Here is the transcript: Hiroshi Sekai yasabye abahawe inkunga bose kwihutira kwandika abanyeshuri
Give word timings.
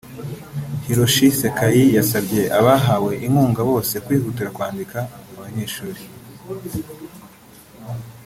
Hiroshi 0.83 1.27
Sekai 1.39 1.83
yasabye 1.97 2.41
abahawe 2.59 3.11
inkunga 3.27 3.61
bose 3.69 3.93
kwihutira 4.05 4.49
kwandika 4.55 4.97
abanyeshuri 5.31 6.01